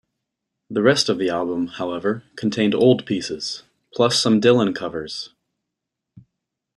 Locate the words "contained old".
2.35-3.05